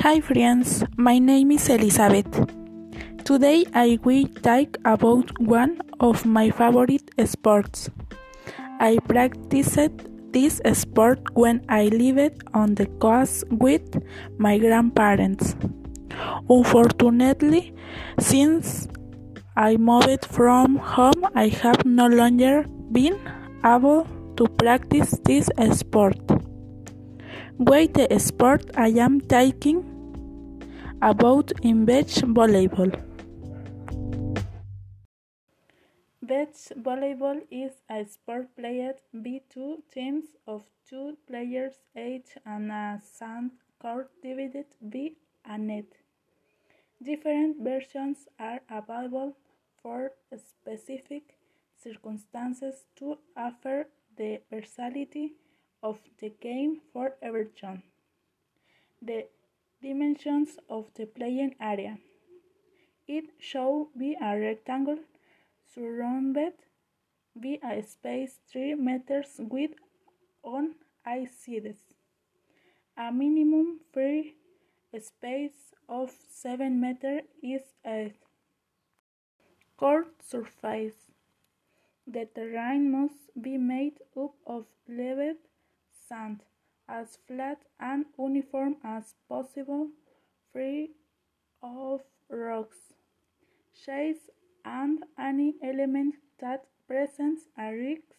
[0.00, 2.28] Hi friends, my name is Elizabeth.
[3.24, 7.88] Today I will talk about one of my favorite sports.
[8.78, 9.78] I practiced
[10.32, 14.02] this sport when I lived on the coast with
[14.36, 15.56] my grandparents.
[16.50, 17.74] Unfortunately,
[18.20, 18.88] since
[19.56, 23.18] I moved from home, I have no longer been
[23.64, 26.35] able to practice this sport.
[27.58, 29.78] Wait the sport I am taking
[31.00, 32.92] about in beach volleyball.
[36.20, 43.00] Beach volleyball is a sport played by two teams of two players each and a
[43.02, 45.12] sand court divided by
[45.46, 45.86] a net.
[47.02, 49.34] Different versions are available
[49.82, 51.38] for specific
[51.82, 53.86] circumstances to offer
[54.18, 55.36] the versatility
[55.88, 57.82] of the game for everyone.
[59.00, 59.26] The
[59.82, 61.98] dimensions of the playing area.
[63.06, 64.98] It should be a rectangle
[65.72, 66.54] surrounded
[67.36, 69.76] by a space 3 meters wide
[70.42, 71.78] on eye sides.
[72.96, 74.34] A minimum free
[74.98, 78.12] space of 7 meters is a
[79.76, 80.98] court surface.
[82.06, 85.34] The terrain must be made up of level
[86.08, 86.42] sand
[86.88, 89.88] as flat and uniform as possible,
[90.52, 90.92] free
[91.62, 92.94] of rocks,
[93.74, 94.30] shades,
[94.64, 98.14] and any element that presents a risk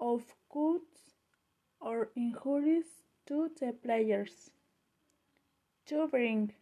[0.00, 1.14] of cuts
[1.80, 4.50] or injuries to the players.
[5.86, 6.52] To bring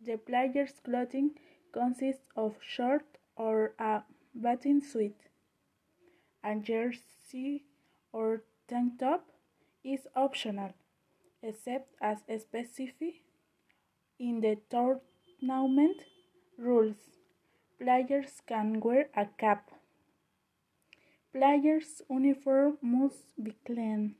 [0.00, 1.32] the player's clothing
[1.72, 4.02] consists of short or a
[4.40, 5.16] bathing suit,
[6.44, 7.64] a jersey
[8.12, 9.26] or tank top,
[9.84, 10.72] is optional,
[11.42, 13.20] except as specified
[14.18, 16.02] in the tournament
[16.58, 16.96] rules.
[17.78, 19.70] Players can wear a cap.
[21.32, 24.16] Players' uniform must be clean.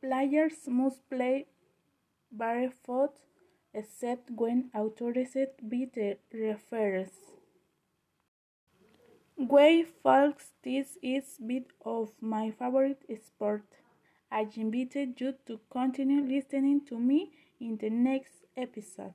[0.00, 1.46] Players must play
[2.30, 3.20] barefoot
[3.72, 7.10] except when authorized by the referees.
[9.38, 13.62] Way folks, this is bit of my favorite sport.
[14.28, 17.30] I invite you to continue listening to me
[17.60, 19.14] in the next episode.